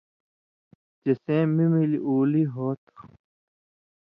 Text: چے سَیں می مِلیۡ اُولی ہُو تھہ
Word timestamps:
چے 1.01 1.11
سَیں 1.23 1.45
می 1.55 1.65
مِلیۡ 1.71 2.03
اُولی 2.07 2.43
ہُو 2.53 2.67
تھہ 2.83 2.95